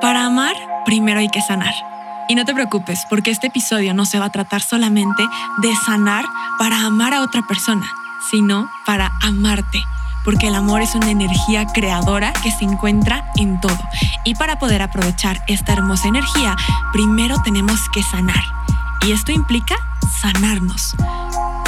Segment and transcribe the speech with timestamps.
[0.00, 0.54] Para amar,
[0.84, 1.74] primero hay que sanar.
[2.28, 5.22] Y no te preocupes, porque este episodio no se va a tratar solamente
[5.58, 6.24] de sanar
[6.58, 7.86] para amar a otra persona,
[8.30, 9.82] sino para amarte
[10.24, 13.78] porque el amor es una energía creadora que se encuentra en todo.
[14.24, 16.56] Y para poder aprovechar esta hermosa energía,
[16.92, 18.42] primero tenemos que sanar.
[19.06, 19.76] Y esto implica
[20.20, 20.94] sanarnos.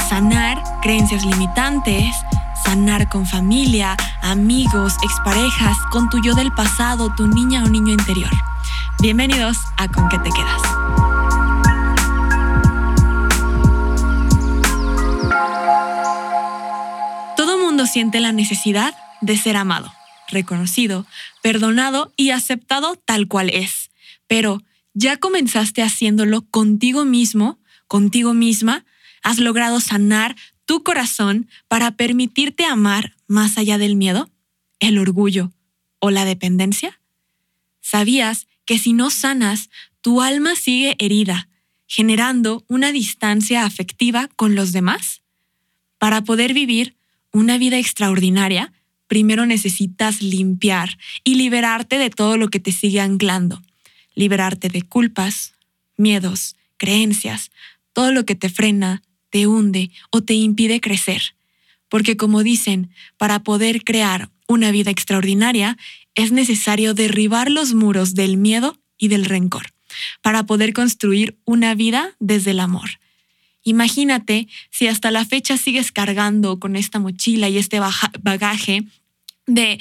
[0.07, 2.15] Sanar creencias limitantes,
[2.65, 8.31] sanar con familia, amigos, exparejas, con tu yo del pasado, tu niña o niño interior.
[8.99, 10.61] Bienvenidos a Con qué te quedas.
[17.37, 19.93] Todo mundo siente la necesidad de ser amado,
[20.27, 21.05] reconocido,
[21.43, 23.91] perdonado y aceptado tal cual es.
[24.25, 24.63] Pero,
[24.95, 28.85] ¿ya comenzaste haciéndolo contigo mismo, contigo misma?
[29.21, 30.35] ¿Has logrado sanar
[30.65, 34.29] tu corazón para permitirte amar más allá del miedo,
[34.79, 35.51] el orgullo
[35.99, 36.99] o la dependencia?
[37.81, 39.69] ¿Sabías que si no sanas,
[40.01, 41.47] tu alma sigue herida,
[41.87, 45.21] generando una distancia afectiva con los demás?
[45.97, 46.95] Para poder vivir
[47.31, 48.73] una vida extraordinaria,
[49.07, 53.61] primero necesitas limpiar y liberarte de todo lo que te sigue anclando.
[54.15, 55.53] Liberarte de culpas,
[55.97, 57.51] miedos, creencias,
[57.93, 59.03] todo lo que te frena,
[59.35, 61.35] te hunde o te impide crecer.
[61.89, 65.77] Porque como dicen, para poder crear una vida extraordinaria
[66.13, 69.73] es necesario derribar los muros del miedo y del rencor
[70.21, 73.01] para poder construir una vida desde el amor.
[73.61, 77.81] Imagínate si hasta la fecha sigues cargando con esta mochila y este
[78.21, 78.85] bagaje
[79.47, 79.79] de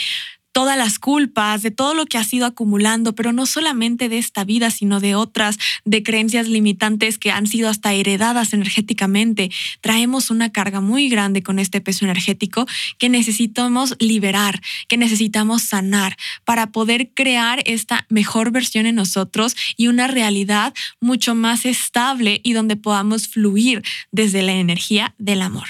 [0.54, 4.44] todas las culpas, de todo lo que has ido acumulando, pero no solamente de esta
[4.44, 9.50] vida, sino de otras, de creencias limitantes que han sido hasta heredadas energéticamente.
[9.80, 12.66] Traemos una carga muy grande con este peso energético
[12.98, 19.88] que necesitamos liberar, que necesitamos sanar para poder crear esta mejor versión en nosotros y
[19.88, 23.82] una realidad mucho más estable y donde podamos fluir
[24.12, 25.66] desde la energía del amor.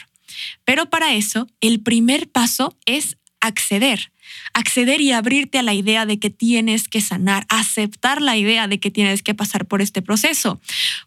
[0.66, 4.12] Pero para eso, el primer paso es acceder
[4.52, 8.80] acceder y abrirte a la idea de que tienes que sanar, aceptar la idea de
[8.80, 10.60] que tienes que pasar por este proceso,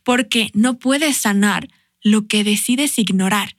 [0.03, 1.68] porque no puedes sanar
[2.02, 3.56] lo que decides ignorar.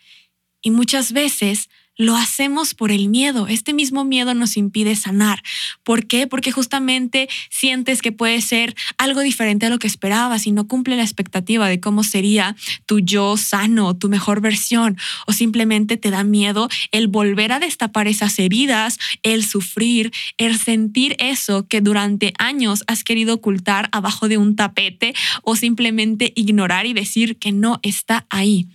[0.60, 3.48] Y muchas veces lo hacemos por el miedo.
[3.48, 5.42] Este mismo miedo nos impide sanar.
[5.82, 6.28] ¿Por qué?
[6.28, 10.96] Porque justamente sientes que puede ser algo diferente a lo que esperabas y no cumple
[10.96, 14.96] la expectativa de cómo sería tu yo sano, tu mejor versión.
[15.26, 21.16] O simplemente te da miedo el volver a destapar esas heridas, el sufrir, el sentir
[21.18, 26.92] eso que durante años has querido ocultar abajo de un tapete o simplemente ignorar y
[26.92, 28.68] decir que no está ahí.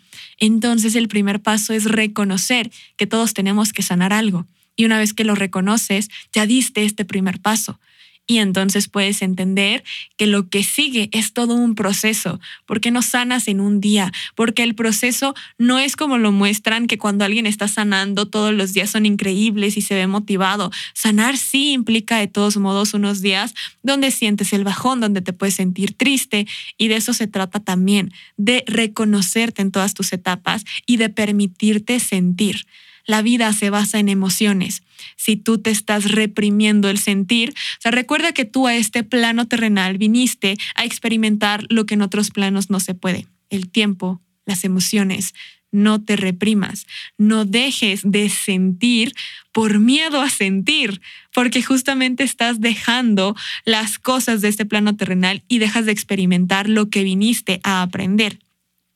[0.46, 4.46] Entonces el primer paso es reconocer que todos tenemos que sanar algo.
[4.76, 7.80] Y una vez que lo reconoces, ya diste este primer paso
[8.25, 9.84] y entonces puedes entender
[10.17, 14.63] que lo que sigue es todo un proceso, porque no sanas en un día, porque
[14.63, 18.91] el proceso no es como lo muestran, que cuando alguien está sanando todos los días
[18.91, 20.72] son increíbles y se ve motivado.
[20.94, 25.55] Sanar sí implica de todos modos unos días donde sientes el bajón, donde te puedes
[25.55, 26.47] sentir triste
[26.78, 32.00] y de eso se trata también, de reconocerte en todas tus etapas y de permitirte
[32.00, 32.66] sentir.
[33.05, 34.81] La vida se basa en emociones.
[35.16, 39.47] Si tú te estás reprimiendo el sentir, o sea, recuerda que tú a este plano
[39.47, 43.28] terrenal viniste a experimentar lo que en otros planos no se puede.
[43.50, 45.34] El tiempo, las emociones.
[45.72, 46.86] No te reprimas,
[47.18, 49.14] no dejes de sentir
[49.52, 51.02] por miedo a sentir,
[51.34, 53.35] porque justamente estás dejando
[53.66, 58.38] las cosas de este plano terrenal y dejas de experimentar lo que viniste a aprender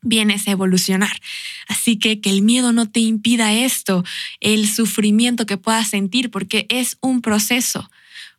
[0.07, 1.19] vienes a evolucionar.
[1.67, 4.03] Así que que el miedo no te impida esto,
[4.39, 7.89] el sufrimiento que puedas sentir, porque es un proceso.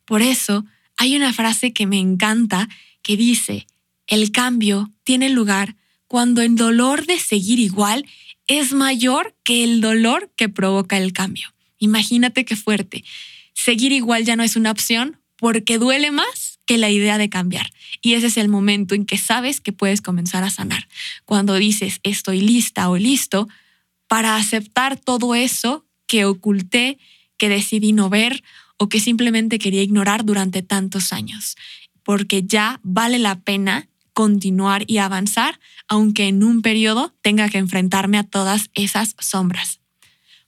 [0.04, 0.64] Por eso
[0.96, 2.68] hay una frase que me encanta
[3.02, 3.66] que dice,
[4.06, 8.06] el cambio tiene lugar cuando el dolor de seguir igual
[8.46, 11.54] es mayor que el dolor que provoca el cambio.
[11.78, 13.04] Imagínate qué fuerte.
[13.52, 17.72] Seguir igual ya no es una opción porque duele más que la idea de cambiar.
[18.02, 20.86] Y ese es el momento en que sabes que puedes comenzar a sanar.
[21.24, 23.48] Cuando dices estoy lista o listo
[24.06, 26.98] para aceptar todo eso que oculté,
[27.38, 28.44] que decidí no ver
[28.76, 31.56] o que simplemente quería ignorar durante tantos años.
[32.02, 38.18] Porque ya vale la pena continuar y avanzar, aunque en un periodo tenga que enfrentarme
[38.18, 39.80] a todas esas sombras.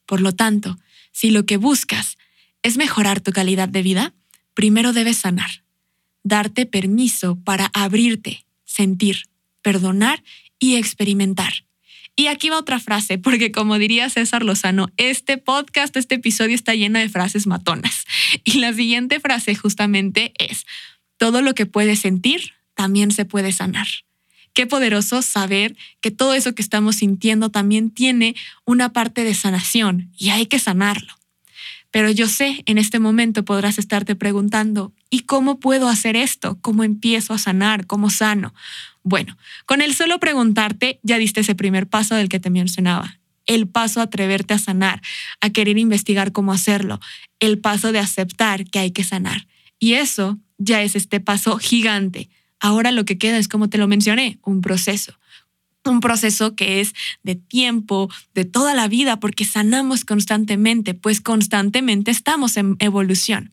[0.04, 0.78] Por lo tanto,
[1.12, 2.18] si lo que buscas
[2.62, 4.12] es mejorar tu calidad de vida,
[4.52, 5.62] primero debes sanar
[6.22, 9.24] darte permiso para abrirte, sentir,
[9.62, 10.22] perdonar
[10.58, 11.64] y experimentar.
[12.16, 16.74] Y aquí va otra frase, porque como diría César Lozano, este podcast, este episodio está
[16.74, 18.04] lleno de frases matonas.
[18.44, 20.66] Y la siguiente frase justamente es,
[21.16, 23.86] todo lo que puedes sentir también se puede sanar.
[24.52, 28.34] Qué poderoso saber que todo eso que estamos sintiendo también tiene
[28.64, 31.19] una parte de sanación y hay que sanarlo.
[31.90, 36.58] Pero yo sé, en este momento podrás estarte preguntando, ¿y cómo puedo hacer esto?
[36.62, 37.86] ¿Cómo empiezo a sanar?
[37.86, 38.54] ¿Cómo sano?
[39.02, 43.18] Bueno, con el solo preguntarte ya diste ese primer paso del que te mencionaba.
[43.46, 45.00] El paso a atreverte a sanar,
[45.40, 47.00] a querer investigar cómo hacerlo,
[47.40, 49.48] el paso de aceptar que hay que sanar.
[49.80, 52.28] Y eso ya es este paso gigante.
[52.60, 55.19] Ahora lo que queda es, como te lo mencioné, un proceso
[55.84, 56.92] un proceso que es
[57.22, 63.52] de tiempo, de toda la vida, porque sanamos constantemente, pues constantemente estamos en evolución.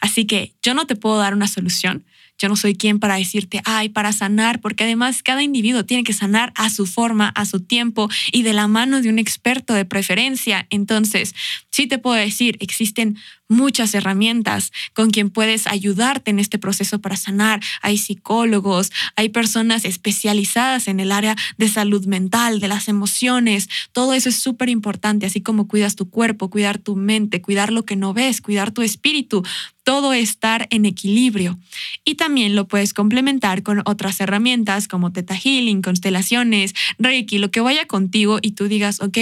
[0.00, 2.04] Así que yo no te puedo dar una solución,
[2.38, 6.12] yo no soy quien para decirte, ay, para sanar, porque además cada individuo tiene que
[6.12, 9.84] sanar a su forma, a su tiempo y de la mano de un experto de
[9.84, 10.66] preferencia.
[10.70, 11.34] Entonces,
[11.70, 13.16] sí te puedo decir, existen
[13.48, 17.60] muchas herramientas con quien puedes ayudarte en este proceso para sanar.
[17.80, 23.68] Hay psicólogos, hay personas especializadas en el área de salud mental, de las emociones.
[23.92, 27.84] Todo eso es súper importante, así como cuidas tu cuerpo, cuidar tu mente, cuidar lo
[27.84, 29.42] que no ves, cuidar tu espíritu.
[29.86, 31.58] Todo estar en equilibrio.
[32.04, 37.60] Y también lo puedes complementar con otras herramientas como Teta Healing, constelaciones, Reiki, lo que
[37.60, 39.18] vaya contigo y tú digas, ok,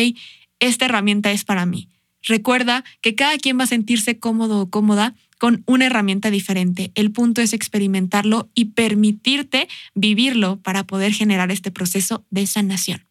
[0.60, 1.88] esta herramienta es para mí
[2.24, 6.90] Recuerda que cada quien va a sentirse cómodo o cómoda con una herramienta diferente.
[6.94, 13.04] El punto es experimentarlo y permitirte vivirlo para poder generar este proceso de sanación.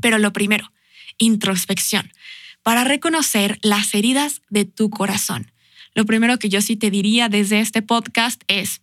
[0.00, 0.72] Pero lo primero,
[1.18, 2.10] introspección,
[2.62, 5.50] para reconocer las heridas de tu corazón.
[5.94, 8.80] Lo primero que yo sí te diría desde este podcast es,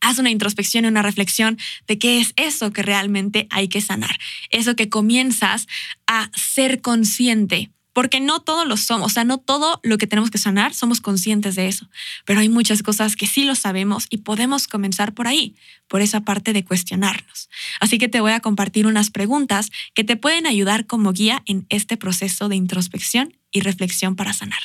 [0.00, 4.18] haz una introspección y una reflexión de qué es eso que realmente hay que sanar,
[4.50, 5.66] eso que comienzas
[6.06, 10.30] a ser consciente porque no todos lo somos, o sea, no todo lo que tenemos
[10.30, 11.88] que sanar somos conscientes de eso,
[12.26, 15.54] pero hay muchas cosas que sí lo sabemos y podemos comenzar por ahí,
[15.86, 17.48] por esa parte de cuestionarnos.
[17.80, 21.66] Así que te voy a compartir unas preguntas que te pueden ayudar como guía en
[21.70, 24.60] este proceso de introspección y reflexión para sanar.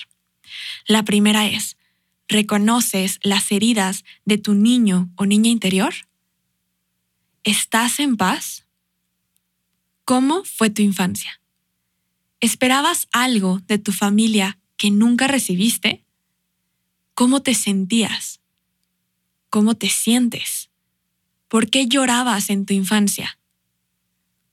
[0.88, 1.78] La primera es,
[2.28, 5.94] ¿reconoces las heridas de tu niño o niña interior?
[7.44, 8.66] ¿Estás en paz?
[10.06, 11.40] ¿Cómo fue tu infancia?
[12.40, 16.06] ¿Esperabas algo de tu familia que nunca recibiste?
[17.14, 18.40] ¿Cómo te sentías?
[19.50, 20.70] ¿Cómo te sientes?
[21.48, 23.40] ¿Por qué llorabas en tu infancia?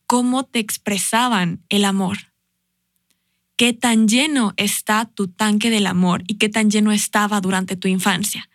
[0.06, 2.32] ¿Cómo te expresaban el amor?
[3.56, 7.88] ¿Qué tan lleno está tu tanque del amor y qué tan lleno estaba durante tu
[7.88, 8.50] infancia?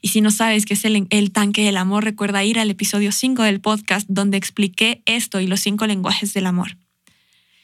[0.00, 3.42] Y si no sabes qué es el, tanque del amor, recuerda ir al episodio 5
[3.42, 6.78] del podcast donde expliqué esto y los cinco lenguajes del amor.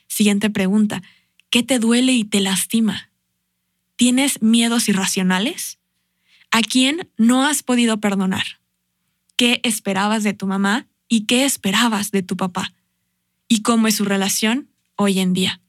[0.06, 1.02] Siguiente pregunta.
[1.48, 3.10] ¿Qué te duele y te lastima?
[3.96, 5.78] ¿Tienes miedos irracionales?
[6.50, 8.60] ¿A quién no has podido perdonar?
[9.36, 12.74] ¿Qué esperabas de tu mamá y qué esperabas de tu papá?
[13.48, 15.62] ¿Y cómo es su relación hoy en día?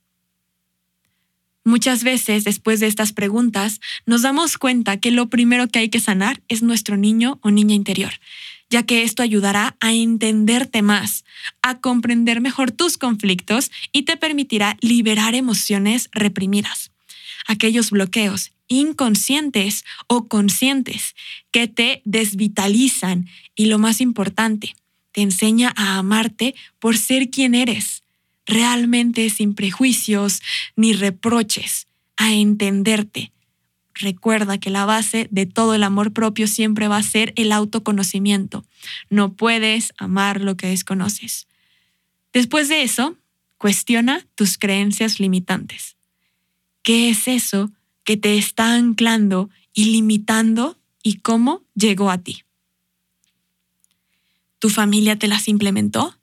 [1.65, 6.01] Muchas veces después de estas preguntas nos damos cuenta que lo primero que hay que
[6.01, 8.13] sanar es nuestro niño o niña interior,
[8.69, 11.24] ya que esto ayudará a entenderte más,
[11.62, 16.92] a comprender mejor tus conflictos y te permitirá liberar emociones reprimidas,
[17.48, 21.15] aquellos bloqueos inconscientes o conscientes
[21.51, 24.75] que te desvitalizan y lo más importante,
[25.12, 28.02] te enseña a amarte por ser quien eres,
[28.45, 30.41] realmente sin prejuicios
[30.75, 33.33] ni reproches, a entenderte,
[33.95, 38.65] Recuerda que la base de todo el amor propio siempre va a ser el autoconocimiento.
[39.09, 41.47] No puedes amar lo que desconoces.
[42.31, 43.15] Después de eso,
[43.57, 45.95] cuestiona tus creencias limitantes.
[46.81, 47.71] ¿Qué es eso
[48.03, 52.43] que te está anclando y limitando y cómo llegó a ti?
[54.57, 56.17] ¿Tu familia te las implementó?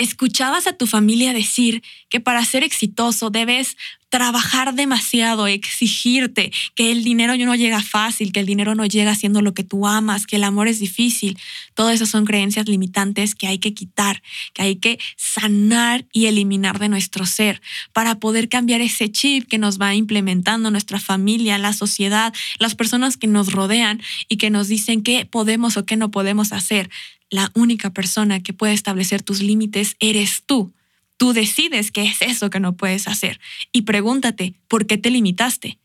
[0.00, 3.76] ¿Escuchabas a tu familia decir que para ser exitoso debes
[4.10, 9.40] trabajar demasiado, exigirte, que el dinero no llega fácil, que el dinero no llega haciendo
[9.40, 11.38] lo que tú amas, que el amor es difícil.
[11.74, 16.78] Todo eso son creencias limitantes que hay que quitar, que hay que sanar y eliminar
[16.80, 17.62] de nuestro ser
[17.92, 23.16] para poder cambiar ese chip que nos va implementando nuestra familia, la sociedad, las personas
[23.16, 26.90] que nos rodean y que nos dicen qué podemos o qué no podemos hacer.
[27.30, 30.72] La única persona que puede establecer tus límites eres tú.
[31.20, 33.40] Tú decides qué es eso que no puedes hacer
[33.72, 35.78] y pregúntate, ¿por qué te limitaste?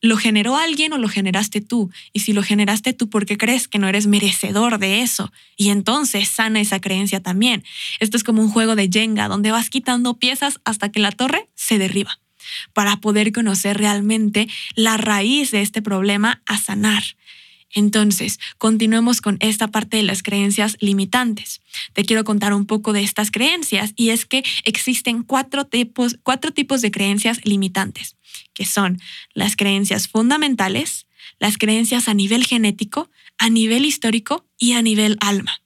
[0.00, 1.90] ¿Lo generó alguien o lo generaste tú?
[2.14, 5.30] Y si lo generaste tú, ¿por qué crees que no eres merecedor de eso?
[5.58, 7.62] Y entonces sana esa creencia también.
[8.00, 11.46] Esto es como un juego de Jenga, donde vas quitando piezas hasta que la torre
[11.54, 12.18] se derriba,
[12.72, 17.02] para poder conocer realmente la raíz de este problema a sanar.
[17.74, 21.60] Entonces, continuemos con esta parte de las creencias limitantes.
[21.92, 26.52] Te quiero contar un poco de estas creencias y es que existen cuatro tipos, cuatro
[26.52, 28.16] tipos de creencias limitantes,
[28.54, 29.00] que son
[29.34, 31.06] las creencias fundamentales,
[31.40, 35.60] las creencias a nivel genético, a nivel histórico y a nivel alma.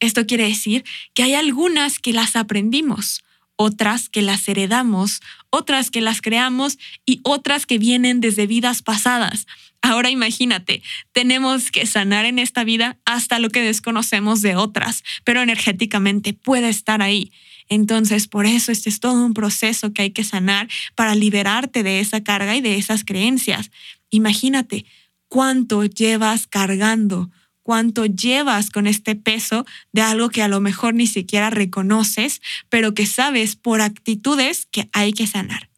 [0.00, 3.22] Esto quiere decir que hay algunas que las aprendimos,
[3.56, 5.20] otras que las heredamos,
[5.50, 9.46] otras que las creamos y otras que vienen desde vidas pasadas.
[9.84, 15.42] Ahora imagínate, tenemos que sanar en esta vida hasta lo que desconocemos de otras, pero
[15.42, 17.32] energéticamente puede estar ahí.
[17.68, 22.00] Entonces, por eso este es todo un proceso que hay que sanar para liberarte de
[22.00, 23.70] esa carga y de esas creencias.
[24.08, 24.86] Imagínate
[25.28, 27.30] cuánto llevas cargando,
[27.62, 32.94] cuánto llevas con este peso de algo que a lo mejor ni siquiera reconoces, pero
[32.94, 35.68] que sabes por actitudes que hay que sanar.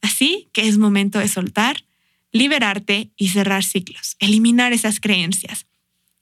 [0.00, 1.85] Así que es momento de soltar,
[2.36, 5.66] liberarte y cerrar ciclos, eliminar esas creencias.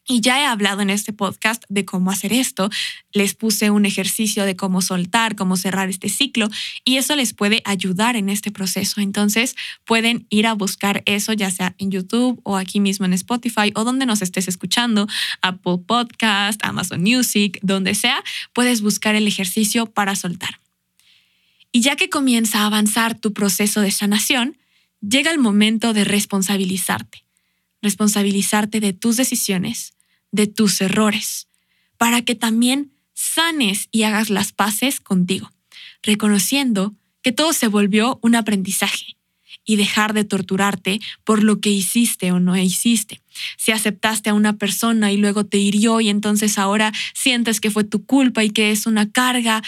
[0.06, 2.68] Y ya he hablado en este podcast de cómo hacer esto.
[3.14, 6.50] Les puse un ejercicio de cómo soltar, cómo cerrar este ciclo
[6.84, 9.00] y eso les puede ayudar en este proceso.
[9.00, 9.56] Entonces
[9.86, 13.84] pueden ir a buscar eso ya sea en YouTube o aquí mismo en Spotify o
[13.84, 15.08] donde nos estés escuchando,
[15.40, 20.60] Apple Podcast, Amazon Music, donde sea, puedes buscar el ejercicio para soltar.
[21.72, 24.58] Y ya que comienza a avanzar tu proceso de sanación,
[25.08, 27.24] llega el momento de responsabilizarte
[27.84, 29.92] responsabilizarte de tus decisiones,
[30.32, 31.46] de tus errores,
[31.96, 35.52] para que también sanes y hagas las paces contigo,
[36.02, 39.16] reconociendo que todo se volvió un aprendizaje
[39.64, 43.20] y dejar de torturarte por lo que hiciste o no hiciste.
[43.56, 47.84] Si aceptaste a una persona y luego te hirió y entonces ahora sientes que fue
[47.84, 49.62] tu culpa y que es una carga,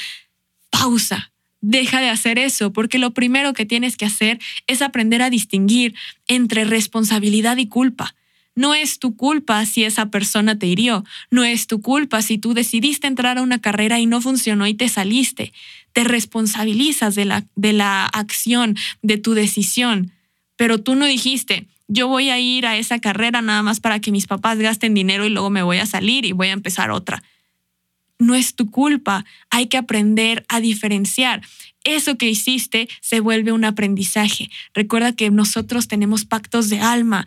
[0.71, 1.33] pausa,
[1.67, 5.95] deja de hacer eso, porque lo primero que tienes que hacer es aprender a distinguir
[6.29, 8.15] entre responsabilidad y culpa.
[8.55, 12.55] No es tu culpa si esa persona te hirió, no es tu culpa si tú
[12.55, 15.53] decidiste entrar a una carrera y no funcionó y te saliste.
[15.93, 20.13] Te responsabilizas de la, de la acción, de tu decisión,
[20.55, 24.13] pero tú no dijiste, yo voy a ir a esa carrera nada más para que
[24.13, 27.23] mis papás gasten dinero y luego me voy a salir y voy a empezar otra
[28.19, 29.25] no es tu culpa.
[29.51, 31.43] Hay que aprender a diferenciar.
[31.85, 34.51] Eso que hiciste se vuelve un aprendizaje.
[34.75, 37.25] Recuerda que nosotros tenemos pactos de alma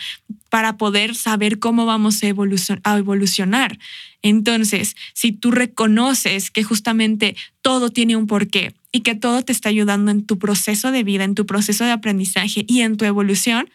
[0.49, 3.79] para poder saber cómo vamos a, evolucionar.
[4.21, 9.69] Entonces, si tú reconoces que justamente todo tiene un porqué y que todo te está
[9.69, 13.69] ayudando en tu proceso de vida, en tu proceso de aprendizaje y en tu evolución,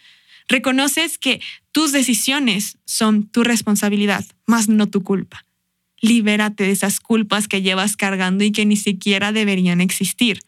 [0.49, 1.41] reconoces que
[1.73, 5.45] tus decisiones son tu responsabilidad, más no tu culpa
[6.01, 10.41] libérate de esas culpas que llevas cargando y que ni siquiera deberían existir.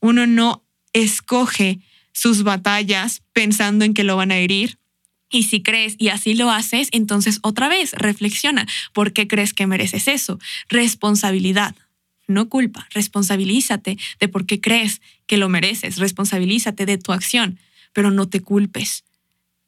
[0.00, 1.80] Uno no escoge
[2.12, 4.78] sus batallas pensando en que lo van a herir.
[5.30, 8.66] Y si crees y así lo haces, entonces otra vez reflexiona.
[8.92, 10.38] ¿Por qué crees que mereces eso?
[10.68, 11.76] Responsabilidad,
[12.26, 12.88] no culpa.
[12.92, 15.98] Responsabilízate de por qué crees que lo mereces.
[15.98, 17.58] Responsabilízate de tu acción,
[17.92, 19.04] pero no te culpes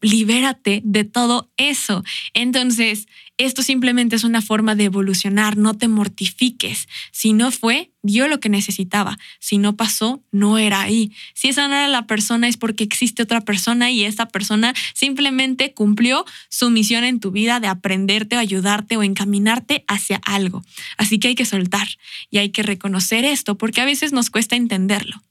[0.00, 2.02] libérate de todo eso.
[2.34, 6.88] Entonces, esto simplemente es una forma de evolucionar, no te mortifiques.
[7.10, 9.18] Si no fue, dio lo que necesitaba.
[9.38, 11.12] Si no pasó, no era ahí.
[11.32, 15.72] Si esa no era la persona es porque existe otra persona y esa persona simplemente
[15.72, 20.62] cumplió su misión en tu vida de aprenderte o ayudarte o encaminarte hacia algo.
[20.98, 21.88] Así que hay que soltar
[22.30, 25.22] y hay que reconocer esto porque a veces nos cuesta entenderlo.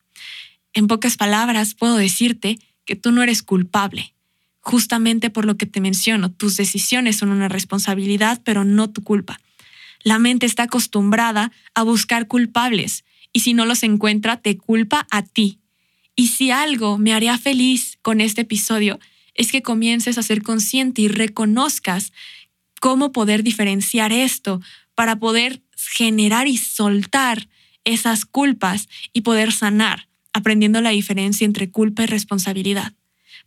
[0.74, 4.16] En pocas palabras, puedo decirte que tú no eres culpable
[4.62, 9.40] justamente por lo que te menciono, tus decisiones son una responsabilidad, pero no tu culpa.
[10.04, 15.24] La mente está acostumbrada a buscar culpables y si no los encuentra, te culpa a
[15.24, 15.60] ti.
[16.16, 19.00] Y si algo me haría feliz con este episodio
[19.34, 22.12] es que comiences a ser consciente y reconozcas
[22.82, 24.62] cómo poder diferenciar esto
[24.96, 27.48] para poder generar y soltar
[27.86, 32.94] esas culpas y poder sanar, aprendiendo la diferencia entre culpa y responsabilidad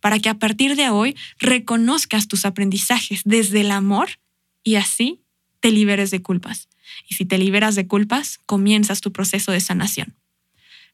[0.03, 4.19] para que a partir de hoy reconozcas tus aprendizajes desde el amor
[4.65, 5.21] y así
[5.61, 6.69] te liberes de culpas.
[7.09, 10.17] Y si te liberas de culpas, comienzas tu proceso de sanación.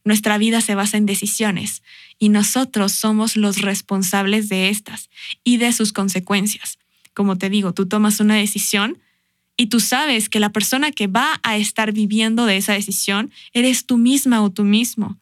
[0.05, 1.83] Nuestra vida se basa en decisiones
[2.19, 5.09] y nosotros somos los responsables de estas
[5.43, 6.79] y de sus consecuencias.
[7.15, 8.99] Como te digo, tú tomas una decisión
[9.57, 13.87] y tú sabes que la persona que va a estar viviendo de esa decisión eres
[13.87, 15.19] tú misma o tú mismo.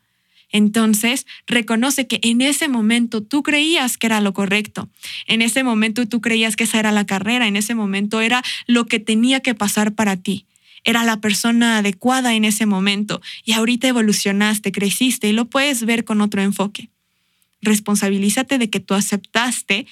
[0.57, 4.89] Entonces, reconoce que en ese momento tú creías que era lo correcto.
[5.27, 7.47] En ese momento tú creías que esa era la carrera.
[7.47, 10.47] En ese momento era lo que tenía que pasar para ti.
[10.83, 13.21] Era la persona adecuada en ese momento.
[13.45, 16.89] Y ahorita evolucionaste, creciste y lo puedes ver con otro enfoque.
[17.61, 19.87] Responsabilízate de que tú aceptaste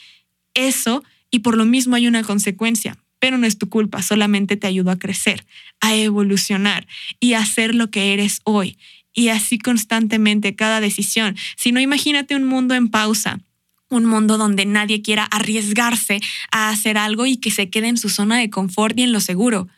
[0.54, 4.66] eso y por lo mismo hay una consecuencia, pero no es tu culpa, solamente te
[4.66, 5.44] ayudó a crecer,
[5.82, 6.86] a evolucionar
[7.20, 8.78] y a hacer lo que eres hoy.
[9.14, 11.36] Y así constantemente cada decisión.
[11.56, 13.40] Si no, imagínate un mundo en pausa,
[13.88, 18.10] un mundo donde nadie quiera arriesgarse a hacer algo y que se quede en su
[18.10, 19.68] zona de confort y en lo seguro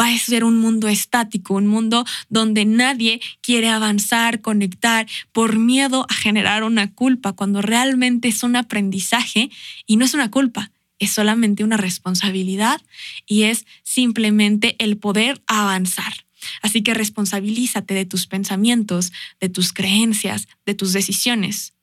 [0.00, 6.06] va a ser un mundo estático, un mundo donde nadie quiere avanzar, conectar por miedo
[6.08, 9.50] a generar una culpa, cuando realmente es un aprendizaje
[9.86, 12.80] y no es una culpa, es solamente una responsabilidad
[13.26, 16.27] y es simplemente el poder avanzar.
[16.62, 21.74] Así que responsabilízate de tus pensamientos, de tus creencias, de tus decisiones,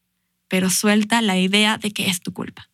[0.47, 2.69] pero suelta la idea de que es tu culpa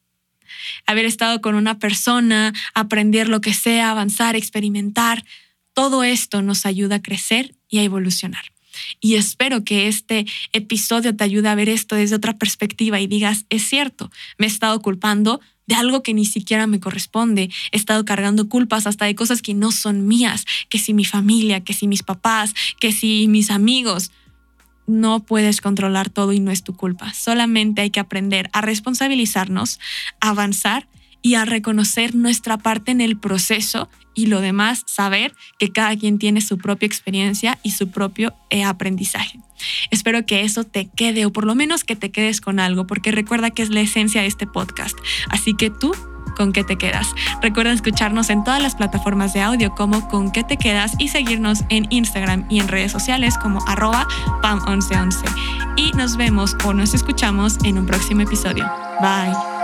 [0.86, 5.24] haber estado con una persona, aprender lo que sea, avanzar, experimentar.
[5.74, 8.44] Todo esto nos ayuda a crecer y a evolucionar.
[9.00, 13.46] Y espero que este episodio te ayude a ver esto desde otra perspectiva y digas,
[13.50, 15.42] es cierto, me he estado culpando
[15.72, 17.50] de algo que ni siquiera me corresponde.
[17.72, 21.62] He estado cargando culpas hasta de cosas que no son mías, que si mi familia,
[21.62, 24.12] que si mis papás, que si mis amigos
[24.86, 27.14] no puedes controlar todo y no es tu culpa.
[27.14, 29.80] Solamente hay que aprender a responsabilizarnos,
[30.20, 30.90] a avanzar
[31.22, 36.20] y a reconocer nuestra parte en el proceso y lo demás, saber que cada quien
[36.20, 39.40] tiene su propia experiencia y su propio eh, aprendizaje.
[39.90, 43.12] Espero que eso te quede o por lo menos que te quedes con algo, porque
[43.12, 44.98] recuerda que es la esencia de este podcast.
[45.30, 45.94] Así que tú
[46.36, 47.14] con qué te quedas.
[47.42, 51.64] Recuerda escucharnos en todas las plataformas de audio como con qué te quedas y seguirnos
[51.70, 54.08] en Instagram y en redes sociales como arroba
[54.42, 55.76] pam1111.
[55.78, 58.70] Y nos vemos o nos escuchamos en un próximo episodio.
[59.02, 59.61] Bye.